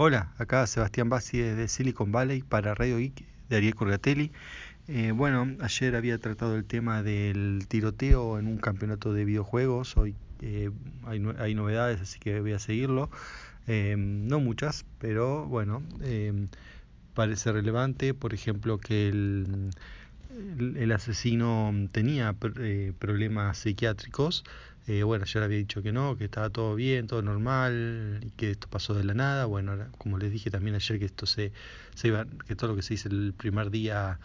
Hola, 0.00 0.32
acá 0.38 0.64
Sebastián 0.68 1.08
Bassi 1.08 1.38
de 1.38 1.66
Silicon 1.66 2.12
Valley 2.12 2.42
para 2.42 2.72
Radio 2.72 2.98
Geek 2.98 3.24
de 3.48 3.56
Ariel 3.56 3.74
Corgatelli. 3.74 4.30
Eh, 4.86 5.10
bueno, 5.10 5.56
ayer 5.60 5.96
había 5.96 6.18
tratado 6.18 6.54
el 6.54 6.64
tema 6.64 7.02
del 7.02 7.66
tiroteo 7.66 8.38
en 8.38 8.46
un 8.46 8.58
campeonato 8.58 9.12
de 9.12 9.24
videojuegos. 9.24 9.96
Hoy 9.96 10.14
eh, 10.40 10.70
hay, 11.04 11.54
novedades, 11.56 12.00
así 12.00 12.20
que 12.20 12.38
voy 12.38 12.52
a 12.52 12.60
seguirlo. 12.60 13.10
Eh, 13.66 13.96
no 13.98 14.38
muchas, 14.38 14.84
pero 15.00 15.46
bueno, 15.46 15.82
parece 17.14 17.50
relevante. 17.50 18.14
Por 18.14 18.34
ejemplo, 18.34 18.78
que 18.78 19.08
el, 19.08 19.70
el 20.76 20.92
asesino 20.92 21.74
tenía 21.90 22.36
problemas 23.00 23.58
psiquiátricos. 23.58 24.44
Eh, 24.88 25.02
bueno, 25.02 25.26
yo 25.26 25.40
le 25.40 25.44
había 25.44 25.58
dicho 25.58 25.82
que 25.82 25.92
no, 25.92 26.16
que 26.16 26.24
estaba 26.24 26.48
todo 26.48 26.74
bien, 26.74 27.06
todo 27.08 27.20
normal 27.20 28.20
y 28.22 28.30
que 28.30 28.52
esto 28.52 28.68
pasó 28.70 28.94
de 28.94 29.04
la 29.04 29.12
nada. 29.12 29.44
Bueno, 29.44 29.76
como 29.98 30.16
les 30.16 30.32
dije 30.32 30.50
también 30.50 30.74
ayer 30.76 30.98
que 30.98 31.04
esto 31.04 31.26
se, 31.26 31.52
se 31.94 32.08
iba, 32.08 32.24
que 32.46 32.56
todo 32.56 32.70
lo 32.70 32.76
que 32.76 32.80
se 32.80 32.94
dice 32.94 33.10
el 33.10 33.34
primer 33.36 33.70
día 33.70 34.18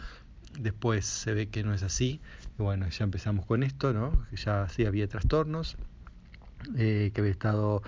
después 0.58 1.04
se 1.04 1.34
ve 1.34 1.48
que 1.48 1.64
no 1.64 1.74
es 1.74 1.82
así. 1.82 2.18
Y 2.58 2.62
bueno, 2.62 2.88
ya 2.88 3.04
empezamos 3.04 3.44
con 3.44 3.62
esto, 3.62 3.92
¿no? 3.92 4.26
Que 4.30 4.36
ya 4.36 4.66
sí 4.70 4.86
había 4.86 5.06
trastornos, 5.06 5.76
eh, 6.78 7.10
que 7.12 7.20
había 7.20 7.32
estado, 7.32 7.82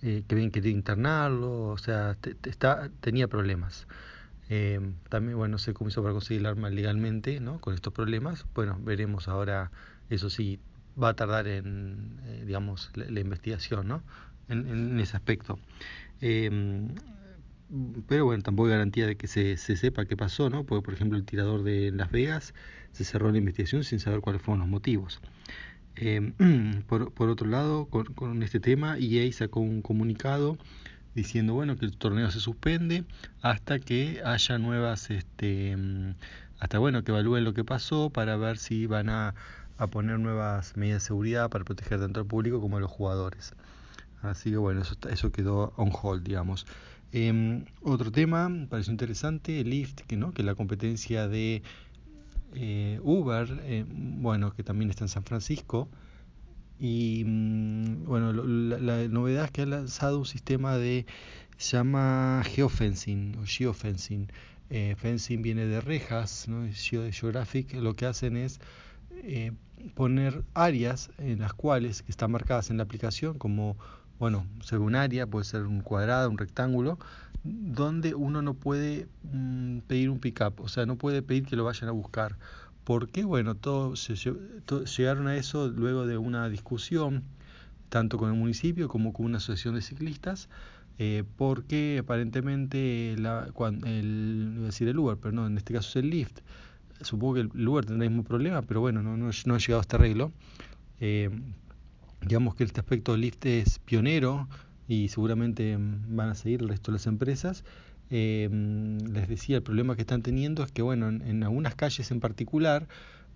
eh, 0.00 0.24
que 0.26 0.34
habían 0.34 0.50
querido 0.50 0.74
internarlo, 0.74 1.68
o 1.68 1.78
sea, 1.78 2.16
está, 2.44 2.88
tenía 3.00 3.28
problemas. 3.28 3.86
también, 5.10 5.36
bueno, 5.36 5.52
no 5.52 5.58
sé 5.58 5.74
cómo 5.74 5.90
hizo 5.90 6.02
para 6.02 6.14
conseguir 6.14 6.40
el 6.40 6.46
arma 6.46 6.70
legalmente, 6.70 7.40
¿no? 7.40 7.60
Con 7.60 7.74
estos 7.74 7.92
problemas. 7.92 8.46
Bueno, 8.54 8.78
veremos 8.82 9.28
ahora, 9.28 9.70
eso 10.10 10.30
sí, 10.30 10.58
va 11.00 11.10
a 11.10 11.14
tardar 11.14 11.46
en, 11.46 12.20
eh, 12.24 12.44
digamos, 12.46 12.90
la, 12.94 13.20
investigación, 13.20 13.88
¿no? 13.88 14.02
En, 14.48 14.98
ese 15.00 15.16
aspecto. 15.16 15.58
Em, 16.20 16.88
pero 18.06 18.26
bueno, 18.26 18.42
tampoco 18.42 18.66
hay 18.66 18.72
garantía 18.72 19.06
de 19.06 19.16
que 19.16 19.26
se, 19.26 19.56
se, 19.56 19.76
sepa 19.76 20.04
qué 20.04 20.16
pasó, 20.16 20.50
¿no? 20.50 20.64
Porque, 20.64 20.84
por 20.84 20.94
ejemplo, 20.94 21.16
el 21.16 21.24
tirador 21.24 21.62
de 21.62 21.90
Las 21.90 22.10
Vegas 22.10 22.54
se 22.92 23.04
cerró 23.04 23.30
la 23.32 23.38
investigación 23.38 23.84
sin 23.84 23.98
saber 23.98 24.20
cuáles 24.20 24.42
fueron 24.42 24.60
los 24.60 24.68
motivos. 24.68 25.20
Em, 25.96 26.34
por, 26.86 27.12
por, 27.12 27.28
otro 27.28 27.48
lado, 27.48 27.86
con, 27.86 28.04
con, 28.14 28.42
este 28.42 28.60
tema, 28.60 28.96
EA 28.98 29.30
sacó 29.32 29.60
un 29.60 29.82
comunicado 29.82 30.58
diciendo, 31.14 31.54
bueno, 31.54 31.76
que 31.76 31.84
el 31.86 31.96
torneo 31.96 32.30
se 32.30 32.40
suspende 32.40 33.04
hasta 33.42 33.78
que 33.78 34.22
haya 34.24 34.58
nuevas, 34.58 35.10
este, 35.10 35.72
em, 35.72 36.14
hasta 36.58 36.78
bueno, 36.78 37.04
que 37.04 37.12
evalúen 37.12 37.44
lo 37.44 37.54
que 37.54 37.64
pasó 37.64 38.10
para 38.10 38.36
ver 38.36 38.58
si 38.58 38.86
van 38.86 39.08
a 39.08 39.34
a 39.82 39.88
poner 39.88 40.18
nuevas 40.18 40.76
medidas 40.76 41.02
de 41.02 41.06
seguridad 41.08 41.50
para 41.50 41.64
proteger 41.64 42.00
tanto 42.00 42.20
al 42.20 42.26
público 42.26 42.60
como 42.60 42.76
a 42.76 42.80
los 42.80 42.90
jugadores. 42.90 43.54
Así 44.22 44.50
que 44.50 44.56
bueno, 44.56 44.82
eso, 44.82 44.96
eso 45.10 45.32
quedó 45.32 45.72
on 45.76 45.90
hold, 45.92 46.22
digamos. 46.22 46.66
Em, 47.12 47.66
otro 47.82 48.10
tema, 48.10 48.50
pareció 48.70 48.90
interesante, 48.90 49.62
Lyft, 49.64 50.02
que, 50.06 50.16
¿no? 50.16 50.32
que 50.32 50.42
la 50.42 50.54
competencia 50.54 51.28
de 51.28 51.62
eh, 52.54 53.00
Uber, 53.02 53.60
eh, 53.64 53.84
bueno, 53.88 54.54
que 54.54 54.62
también 54.62 54.90
está 54.90 55.04
en 55.04 55.08
San 55.08 55.24
Francisco. 55.24 55.88
Y 56.78 57.24
mm, 57.26 58.04
bueno, 58.04 58.32
la, 58.32 59.08
novedad 59.08 59.46
es 59.46 59.50
que 59.50 59.62
ha 59.62 59.66
lanzado 59.66 60.18
un 60.18 60.26
sistema 60.26 60.76
de, 60.76 61.06
se 61.58 61.76
llama 61.76 62.42
geofencing 62.46 63.36
o 63.38 63.44
geofencing. 63.44 64.28
Eh, 64.70 64.94
fencing 64.96 65.42
viene 65.42 65.66
de 65.66 65.80
rejas, 65.80 66.48
¿no? 66.48 66.66
Geographic, 66.72 67.74
lo 67.74 67.94
que 67.94 68.06
hacen 68.06 68.36
es 68.38 68.58
eh, 69.22 69.52
poner 69.94 70.42
áreas 70.54 71.10
en 71.18 71.40
las 71.40 71.54
cuales 71.54 72.04
están 72.08 72.30
marcadas 72.30 72.70
en 72.70 72.76
la 72.76 72.84
aplicación 72.84 73.38
como 73.38 73.76
bueno 74.18 74.46
según 74.62 74.94
área 74.94 75.26
puede 75.26 75.44
ser 75.44 75.62
un 75.62 75.80
cuadrado 75.80 76.30
un 76.30 76.38
rectángulo 76.38 76.98
donde 77.44 78.14
uno 78.14 78.42
no 78.42 78.54
puede 78.54 79.08
mm, 79.24 79.78
pedir 79.80 80.10
un 80.10 80.20
pickup 80.20 80.60
o 80.60 80.68
sea 80.68 80.86
no 80.86 80.96
puede 80.96 81.22
pedir 81.22 81.46
que 81.46 81.56
lo 81.56 81.64
vayan 81.64 81.88
a 81.88 81.92
buscar. 81.92 82.36
Porque 82.84 83.24
bueno 83.24 83.54
todos 83.54 84.10
llegaron 84.96 85.28
a 85.28 85.36
eso 85.36 85.68
luego 85.68 86.06
de 86.06 86.18
una 86.18 86.48
discusión 86.48 87.22
tanto 87.90 88.18
con 88.18 88.30
el 88.30 88.36
municipio 88.36 88.88
como 88.88 89.12
con 89.12 89.26
una 89.26 89.38
asociación 89.38 89.76
de 89.76 89.82
ciclistas 89.82 90.48
eh, 90.98 91.22
porque 91.36 91.98
aparentemente 92.00 93.14
la, 93.18 93.48
cuando 93.52 93.86
el, 93.86 94.64
decir 94.64 94.88
el 94.88 94.98
Uber 94.98 95.16
pero 95.16 95.32
no 95.32 95.46
en 95.46 95.56
este 95.58 95.74
caso 95.74 95.90
es 95.90 96.04
el 96.04 96.10
Lyft 96.10 96.40
supongo 97.04 97.34
que 97.34 97.40
el 97.40 97.50
lugar 97.54 97.84
tendrá 97.84 98.04
el 98.04 98.10
mismo 98.10 98.24
problema, 98.24 98.62
pero 98.62 98.80
bueno, 98.80 99.02
no, 99.02 99.16
no, 99.16 99.30
no 99.46 99.56
he 99.56 99.58
llegado 99.58 99.78
a 99.78 99.82
este 99.82 99.96
arreglo. 99.96 100.32
Eh, 101.00 101.30
digamos 102.20 102.54
que 102.54 102.64
este 102.64 102.80
aspecto 102.80 103.16
Lyft 103.16 103.44
es 103.46 103.78
pionero 103.80 104.48
y 104.88 105.08
seguramente 105.08 105.76
van 105.78 106.30
a 106.30 106.34
seguir 106.34 106.62
el 106.62 106.68
resto 106.68 106.90
de 106.90 106.96
las 106.96 107.06
empresas. 107.06 107.64
Eh, 108.10 108.48
les 109.10 109.28
decía, 109.28 109.56
el 109.56 109.62
problema 109.62 109.96
que 109.96 110.02
están 110.02 110.22
teniendo 110.22 110.62
es 110.62 110.70
que, 110.70 110.82
bueno, 110.82 111.08
en, 111.08 111.42
algunas 111.42 111.74
calles 111.74 112.10
en 112.10 112.20
particular, 112.20 112.86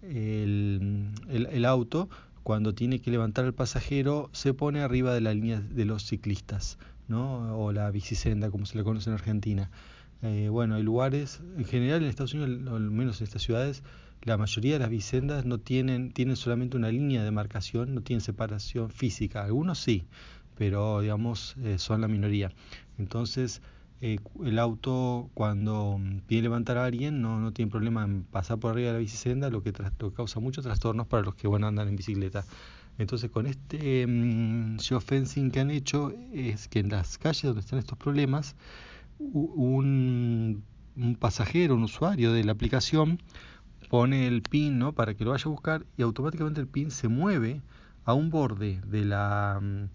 el, 0.02 1.08
el, 1.28 1.64
auto, 1.64 2.10
cuando 2.42 2.74
tiene 2.74 3.00
que 3.00 3.10
levantar 3.10 3.46
al 3.46 3.54
pasajero, 3.54 4.28
se 4.32 4.52
pone 4.52 4.80
arriba 4.80 5.14
de 5.14 5.22
la 5.22 5.32
línea 5.32 5.60
de 5.60 5.84
los 5.86 6.04
ciclistas, 6.06 6.78
¿no? 7.08 7.58
o 7.58 7.72
la 7.72 7.90
bicisenda, 7.90 8.50
como 8.50 8.66
se 8.66 8.76
le 8.76 8.84
conoce 8.84 9.08
en 9.08 9.14
Argentina. 9.14 9.70
Eh, 10.22 10.48
bueno, 10.50 10.76
hay 10.76 10.82
lugares, 10.82 11.40
en 11.56 11.64
general 11.64 12.02
en 12.02 12.08
Estados 12.08 12.34
Unidos, 12.34 12.72
al 12.72 12.90
menos 12.90 13.20
en 13.20 13.24
estas 13.24 13.42
ciudades, 13.42 13.82
la 14.22 14.36
mayoría 14.36 14.74
de 14.74 14.78
las 14.80 14.90
vicendas 14.90 15.44
no 15.44 15.58
tienen, 15.58 16.12
tienen 16.12 16.36
solamente 16.36 16.76
una 16.76 16.90
línea 16.90 17.22
de 17.22 17.30
marcación, 17.30 17.94
no 17.94 18.02
tienen 18.02 18.20
separación 18.20 18.90
física. 18.90 19.44
Algunos 19.44 19.78
sí, 19.78 20.06
pero 20.56 21.00
digamos 21.00 21.54
eh, 21.62 21.78
son 21.78 22.00
la 22.00 22.08
minoría. 22.08 22.52
Entonces, 22.98 23.62
eh, 24.00 24.18
el 24.44 24.58
auto 24.58 25.30
cuando 25.34 26.00
pide 26.26 26.42
levantar 26.42 26.76
a 26.76 26.84
alguien 26.84 27.22
no, 27.22 27.40
no 27.40 27.52
tiene 27.52 27.70
problema 27.70 28.04
en 28.04 28.24
pasar 28.24 28.58
por 28.58 28.72
arriba 28.72 28.88
de 28.88 28.92
la 28.94 28.98
bicicenda, 28.98 29.48
lo 29.48 29.62
que, 29.62 29.72
lo 29.98 30.12
causa 30.12 30.40
muchos 30.40 30.64
trastornos 30.64 31.06
para 31.06 31.22
los 31.22 31.34
que 31.34 31.48
van 31.48 31.64
a 31.64 31.68
andar 31.68 31.88
en 31.88 31.96
bicicleta. 31.96 32.44
Entonces, 32.98 33.30
con 33.30 33.46
este 33.46 34.06
mm, 34.06 34.78
geofencing 34.78 35.50
que 35.50 35.60
han 35.60 35.70
hecho, 35.70 36.12
es 36.32 36.68
que 36.68 36.80
en 36.80 36.88
las 36.88 37.18
calles 37.18 37.42
donde 37.42 37.60
están 37.60 37.78
estos 37.78 37.98
problemas, 37.98 38.56
un, 39.18 40.64
pasajero, 41.18 41.74
un 41.74 41.84
usuario 41.84 42.32
de 42.32 42.44
la 42.44 42.52
aplicación, 42.52 43.20
pone 43.88 44.26
el 44.26 44.42
pin 44.42 44.78
¿no? 44.78 44.92
para 44.92 45.14
que 45.14 45.24
lo 45.24 45.30
vaya 45.30 45.44
a 45.46 45.50
buscar 45.50 45.86
y 45.96 46.02
automáticamente 46.02 46.60
el 46.60 46.66
pin 46.66 46.90
se 46.90 47.08
mueve 47.08 47.62
a 48.04 48.14
un 48.14 48.30
borde 48.30 48.80
de 48.86 49.04
la 49.04 49.60
mm, 49.62 49.88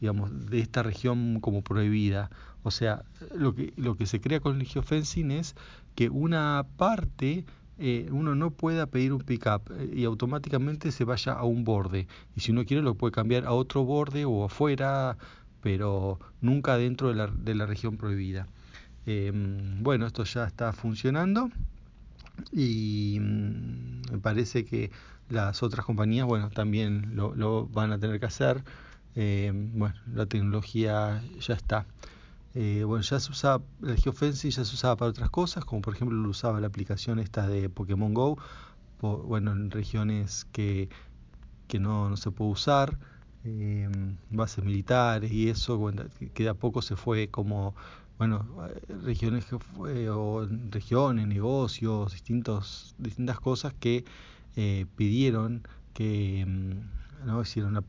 digamos 0.00 0.50
de 0.50 0.60
esta 0.60 0.82
región 0.82 1.40
como 1.40 1.62
prohibida. 1.62 2.30
O 2.62 2.70
sea 2.70 3.04
lo 3.34 3.54
que 3.54 3.72
lo 3.76 3.96
que 3.96 4.06
se 4.06 4.20
crea 4.20 4.40
con 4.40 4.60
el 4.60 4.66
geofencing 4.66 5.30
es 5.30 5.54
que 5.94 6.08
una 6.08 6.66
parte 6.76 7.44
eh, 7.78 8.08
uno 8.12 8.34
no 8.34 8.50
pueda 8.50 8.86
pedir 8.86 9.12
un 9.12 9.20
pickup 9.20 9.70
eh, 9.72 9.90
y 9.94 10.04
automáticamente 10.04 10.90
se 10.92 11.04
vaya 11.04 11.32
a 11.32 11.44
un 11.44 11.64
borde. 11.64 12.06
Y 12.36 12.40
si 12.40 12.52
uno 12.52 12.64
quiere 12.64 12.82
lo 12.82 12.94
puede 12.94 13.12
cambiar 13.12 13.44
a 13.46 13.52
otro 13.52 13.84
borde 13.84 14.24
o 14.24 14.44
afuera 14.44 15.18
pero 15.60 16.18
nunca 16.42 16.76
dentro 16.76 17.08
de 17.08 17.14
la, 17.14 17.26
de 17.26 17.54
la 17.54 17.66
región 17.66 17.96
prohibida 17.96 18.46
Em, 19.06 19.82
bueno, 19.82 20.06
esto 20.06 20.24
ya 20.24 20.44
está 20.44 20.72
funcionando 20.72 21.50
y 22.52 23.18
mm, 23.20 24.12
me 24.12 24.18
parece 24.18 24.64
que 24.64 24.90
las 25.28 25.62
otras 25.62 25.84
compañías, 25.86 26.26
bueno, 26.26 26.50
también 26.50 27.14
lo, 27.16 27.66
van 27.68 27.92
a 27.92 27.98
tener 27.98 28.20
que 28.20 28.26
hacer. 28.26 28.64
Em, 29.14 29.78
bueno, 29.78 29.94
la 30.12 30.26
tecnología 30.26 31.22
ya 31.40 31.54
está. 31.54 31.86
Eh, 32.54 32.84
bueno, 32.84 33.02
ya 33.02 33.18
se 33.20 33.32
usaba, 33.32 33.64
el 33.82 33.96
geofencing 33.96 34.50
ya 34.50 34.64
se 34.64 34.74
usaba 34.74 34.96
para 34.96 35.10
otras 35.10 35.30
cosas, 35.30 35.64
como 35.64 35.82
por 35.82 35.94
ejemplo 35.94 36.16
lo 36.16 36.28
usaba 36.30 36.60
la 36.60 36.68
aplicación 36.68 37.18
esta 37.18 37.48
de 37.48 37.68
Pokémon 37.68 38.14
Go, 38.14 38.38
bueno, 39.00 39.52
en 39.52 39.70
regiones 39.70 40.46
que, 40.52 40.88
que 41.68 41.80
no, 41.80 42.08
no 42.08 42.16
se 42.16 42.30
puede 42.30 42.52
usar, 42.52 42.98
em, 43.44 44.16
bases 44.30 44.64
militares 44.64 45.30
y 45.32 45.48
eso, 45.50 45.92
que 46.34 46.42
de 46.44 46.48
a 46.48 46.54
poco 46.54 46.82
se 46.82 46.96
fue 46.96 47.28
como 47.28 47.74
bueno, 48.18 48.46
eh, 48.68 48.94
regiones 49.02 49.46
o 49.52 50.46
regiones, 50.70 51.26
negocios, 51.26 52.12
distintos, 52.12 52.94
distintas 52.98 53.40
cosas 53.40 53.74
que 53.74 54.04
eh, 54.56 54.86
pidieron 54.96 55.66
que 55.94 56.44
mm, 56.46 57.26
no 57.26 57.42
hicieron 57.42 57.76
a, 57.76 57.84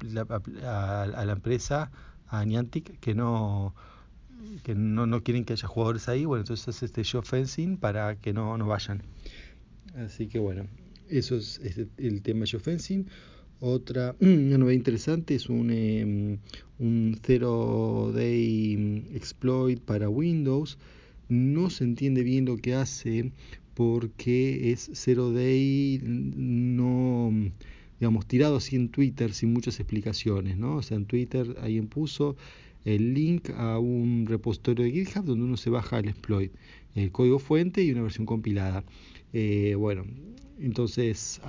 la 1.25 1.31
empresa 1.31 1.91
a 2.27 2.43
Niantic 2.45 2.99
que 2.99 3.13
no 3.13 3.75
que 4.63 4.75
no, 4.75 5.05
no 5.05 5.23
quieren 5.23 5.45
que 5.45 5.53
haya 5.53 5.67
jugadores 5.67 6.07
ahí, 6.07 6.25
bueno, 6.25 6.41
entonces 6.41 6.83
este 6.83 7.03
fencing 7.03 7.77
para 7.77 8.15
que 8.15 8.33
no, 8.33 8.57
no 8.57 8.67
vayan. 8.67 9.01
Así 9.95 10.27
que 10.27 10.39
bueno, 10.39 10.67
eso 11.09 11.35
es, 11.35 11.59
el 11.97 12.21
tema 12.21 12.45
fencing 12.45 13.07
otra 13.59 14.15
una 14.21 14.57
novedad 14.57 14.75
interesante 14.75 15.35
es 15.35 15.49
un, 15.49 15.71
em, 15.71 16.37
un 16.79 17.19
Zero 17.25 18.11
Day 18.13 19.05
Exploit 19.13 19.79
para 19.79 20.09
Windows. 20.09 20.77
No 21.29 21.69
se 21.69 21.83
entiende 21.83 22.23
bien 22.23 22.45
lo 22.45 22.57
que 22.57 22.75
hace 22.75 23.31
porque 23.73 24.71
es 24.71 24.89
Zero 24.93 25.31
Day 25.31 25.99
no 26.03 27.31
digamos 27.99 28.25
tirado 28.25 28.57
así 28.57 28.75
en 28.75 28.89
Twitter 28.89 29.33
sin 29.33 29.53
muchas 29.53 29.79
explicaciones, 29.79 30.57
¿no? 30.57 30.77
O 30.77 30.81
sea, 30.81 30.97
en 30.97 31.05
Twitter 31.05 31.55
alguien 31.61 31.87
puso 31.87 32.35
el 32.83 33.13
link 33.13 33.49
a 33.51 33.79
un 33.79 34.25
repositorio 34.27 34.85
de 34.85 34.91
GitHub 34.91 35.25
donde 35.25 35.45
uno 35.45 35.57
se 35.57 35.69
baja 35.69 35.99
el 35.99 36.09
exploit, 36.09 36.51
el 36.93 37.11
código 37.11 37.39
fuente 37.39 37.83
y 37.83 37.91
una 37.91 38.03
versión 38.03 38.25
compilada. 38.25 38.83
Eh, 39.33 39.75
bueno, 39.75 40.05
entonces 40.59 41.41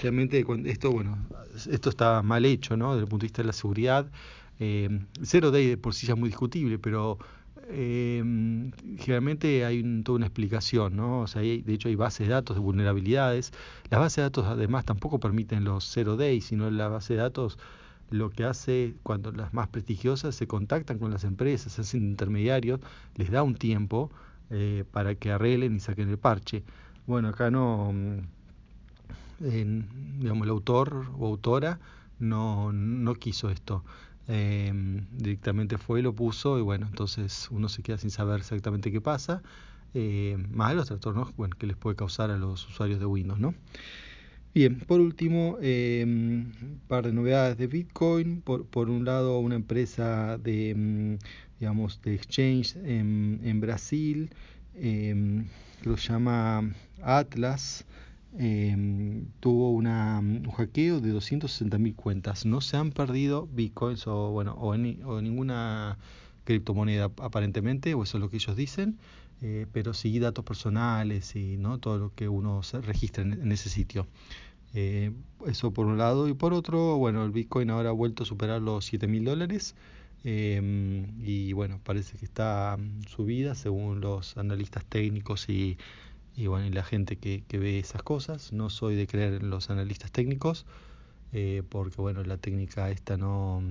realmente 0.00 0.44
esto 0.66 0.90
bueno 0.90 1.18
esto 1.54 1.90
está 1.90 2.22
mal 2.22 2.44
hecho, 2.44 2.76
¿no? 2.76 2.92
Desde 2.92 3.04
el 3.04 3.08
punto 3.08 3.24
de 3.24 3.26
vista 3.26 3.42
de 3.42 3.46
la 3.46 3.52
seguridad. 3.52 4.10
Eh, 4.58 4.88
Zero 5.22 5.50
Day 5.50 5.66
de 5.66 5.76
por 5.76 5.94
sí 5.94 6.06
ya 6.06 6.14
es 6.14 6.18
muy 6.18 6.28
discutible, 6.28 6.78
pero 6.78 7.18
eh, 7.68 8.22
generalmente 8.98 9.64
hay 9.64 10.02
toda 10.02 10.16
una 10.16 10.26
explicación, 10.26 10.96
¿no? 10.96 11.20
O 11.20 11.26
sea, 11.26 11.42
de 11.42 11.62
hecho 11.66 11.88
hay 11.88 11.96
bases 11.96 12.26
de 12.28 12.32
datos 12.32 12.56
de 12.56 12.60
vulnerabilidades. 12.60 13.52
Las 13.90 14.00
bases 14.00 14.16
de 14.16 14.22
datos 14.22 14.46
además 14.46 14.84
tampoco 14.84 15.20
permiten 15.20 15.64
los 15.64 15.84
zero 15.84 16.16
days, 16.16 16.44
sino 16.46 16.70
la 16.70 16.88
base 16.88 17.14
de 17.14 17.20
datos 17.20 17.58
lo 18.10 18.30
que 18.30 18.44
hace 18.44 18.94
cuando 19.02 19.32
las 19.32 19.54
más 19.54 19.68
prestigiosas 19.68 20.34
se 20.34 20.46
contactan 20.46 20.98
con 20.98 21.10
las 21.10 21.24
empresas, 21.24 21.78
hacen 21.78 22.02
intermediarios, 22.02 22.80
les 23.16 23.30
da 23.30 23.42
un 23.42 23.54
tiempo 23.54 24.10
eh, 24.50 24.84
para 24.92 25.14
que 25.14 25.30
arreglen 25.32 25.76
y 25.76 25.80
saquen 25.80 26.10
el 26.10 26.18
parche. 26.18 26.62
Bueno, 27.06 27.28
acá 27.28 27.50
no, 27.50 27.92
digamos, 29.42 30.44
el 30.44 30.50
autor 30.50 31.10
o 31.18 31.26
autora 31.26 31.80
no, 32.18 32.72
no 32.72 33.14
quiso 33.14 33.50
esto. 33.50 33.84
Em, 34.28 35.06
directamente 35.18 35.78
fue, 35.78 36.00
lo 36.00 36.14
puso 36.14 36.58
y 36.58 36.62
bueno, 36.62 36.86
entonces 36.88 37.48
uno 37.50 37.68
se 37.68 37.82
queda 37.82 37.98
sin 37.98 38.10
saber 38.10 38.38
exactamente 38.38 38.92
qué 38.92 39.00
pasa, 39.00 39.42
eh, 39.94 40.38
más 40.50 40.74
los 40.76 40.86
trastornos 40.86 41.34
bueno, 41.36 41.56
que 41.58 41.66
les 41.66 41.76
puede 41.76 41.96
causar 41.96 42.30
a 42.30 42.38
los 42.38 42.68
usuarios 42.68 43.00
de 43.00 43.06
Windows, 43.06 43.40
¿no? 43.40 43.54
Bien, 44.54 44.78
por 44.80 45.00
último, 45.00 45.56
eh, 45.60 46.44
par 46.86 47.06
de 47.06 47.12
novedades 47.12 47.56
de 47.56 47.66
Bitcoin. 47.66 48.42
Por, 48.42 48.66
por 48.66 48.90
un 48.90 49.04
lado, 49.04 49.38
una 49.38 49.54
empresa 49.56 50.36
de, 50.38 50.70
em, 50.70 51.18
digamos, 51.58 52.00
de 52.02 52.14
exchange 52.14 52.76
en, 52.76 53.40
en 53.42 53.60
Brasil, 53.60 54.30
lo 55.84 55.96
llama 55.96 56.70
Atlas, 57.02 57.86
eh, 58.38 59.24
tuvo 59.40 59.70
una, 59.70 60.18
un 60.20 60.50
hackeo 60.50 61.00
de 61.00 61.12
260.000 61.14 61.94
cuentas. 61.94 62.46
No 62.46 62.60
se 62.60 62.76
han 62.76 62.90
perdido 62.92 63.46
bitcoins 63.46 64.06
o, 64.06 64.30
bueno, 64.30 64.54
o, 64.54 64.74
ninguna 64.76 65.98
criptomoneda 66.44 67.10
aparentemente, 67.20 67.94
o 67.94 68.02
eso 68.02 68.16
es 68.18 68.20
lo 68.20 68.30
que 68.30 68.36
ellos 68.36 68.56
dicen, 68.56 68.98
eh, 69.42 69.66
pero 69.72 69.94
sí 69.94 70.18
datos 70.18 70.44
personales 70.44 71.36
y 71.36 71.56
no 71.56 71.78
todo 71.78 71.98
lo 71.98 72.14
que 72.14 72.28
uno 72.28 72.62
se 72.62 72.80
registra 72.80 73.22
en, 73.22 73.52
ese 73.52 73.68
sitio. 73.68 74.06
Eh, 74.74 75.12
eso 75.46 75.72
por 75.72 75.86
un 75.86 75.98
lado. 75.98 76.28
Y 76.28 76.34
por 76.34 76.54
otro, 76.54 76.96
bueno, 76.96 77.24
el 77.24 77.30
Bitcoin 77.32 77.70
ahora 77.70 77.90
ha 77.90 77.92
vuelto 77.92 78.22
a 78.22 78.26
superar 78.26 78.62
los 78.62 78.90
7.000 78.92 79.24
dólares. 79.24 79.74
Eh, 80.24 81.04
y 81.20 81.52
bueno, 81.52 81.80
parece 81.82 82.16
que 82.16 82.24
está 82.24 82.78
subida 83.08 83.54
según 83.54 84.00
los 84.00 84.36
analistas 84.36 84.84
técnicos 84.84 85.48
y 85.48 85.78
y 86.36 86.46
bueno, 86.46 86.66
y 86.66 86.70
la 86.70 86.82
gente 86.82 87.16
que, 87.16 87.44
que 87.46 87.58
ve 87.58 87.78
esas 87.78 88.02
cosas. 88.02 88.52
No 88.52 88.70
soy 88.70 88.96
de 88.96 89.06
creer 89.06 89.34
en 89.34 89.50
los 89.50 89.70
analistas 89.70 90.10
técnicos, 90.12 90.66
eh, 91.32 91.62
porque 91.68 92.00
bueno, 92.00 92.22
la 92.24 92.38
técnica 92.38 92.90
esta 92.90 93.16
no, 93.16 93.62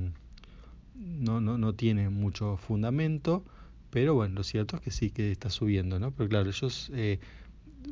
no, 0.95 1.41
no, 1.41 1.57
no 1.57 1.73
tiene 1.73 2.09
mucho 2.09 2.57
fundamento, 2.57 3.43
pero 3.89 4.13
bueno, 4.13 4.35
lo 4.35 4.43
cierto 4.43 4.77
es 4.77 4.81
que 4.81 4.91
sí 4.91 5.09
que 5.11 5.31
está 5.31 5.49
subiendo, 5.49 5.99
¿no? 5.99 6.11
Pero 6.11 6.29
claro, 6.29 6.49
ellos, 6.49 6.91
eh, 6.93 7.19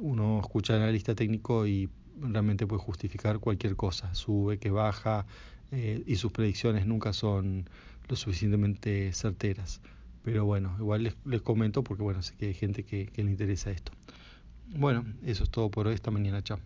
uno 0.02 0.40
escucha 0.42 0.76
al 0.76 0.84
analista 0.84 1.16
técnico 1.16 1.68
y 1.68 1.90
realmente 2.22 2.68
puede 2.68 2.82
justificar 2.82 3.40
cualquier 3.40 3.76
cosa, 3.76 4.14
sube, 4.16 4.60
que 4.60 4.72
baja, 4.72 5.26
eh, 5.72 6.04
y 6.06 6.16
sus 6.16 6.32
predicciones 6.32 6.86
nunca 6.86 7.14
son 7.14 7.70
lo 8.08 8.16
suficientemente 8.16 9.14
certeras. 9.14 9.82
Pero 10.24 10.46
bueno, 10.46 10.76
igual 10.80 11.04
les, 11.04 11.16
les 11.26 11.42
comento 11.42 11.84
porque 11.84 12.04
bueno, 12.04 12.22
sé 12.22 12.36
que 12.36 12.48
hay 12.48 12.54
gente 12.54 12.84
que, 12.84 13.08
que 13.08 13.24
le 13.24 13.32
interesa 13.32 13.72
esto. 13.72 13.92
Bueno, 14.72 15.04
eso 15.24 15.44
es 15.44 15.50
todo 15.50 15.70
por 15.70 15.88
esta 15.88 16.12
mañana, 16.12 16.44
chao. 16.44 16.60